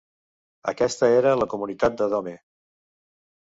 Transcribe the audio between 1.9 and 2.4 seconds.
de Dome.